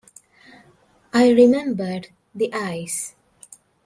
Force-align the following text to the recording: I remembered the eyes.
I 1.13 1.29
remembered 1.29 2.07
the 2.33 2.49
eyes. 2.55 3.13